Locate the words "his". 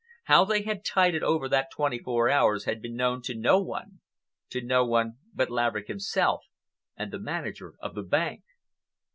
7.95-8.07